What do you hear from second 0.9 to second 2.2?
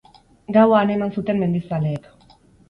eman zuten mendizaleek.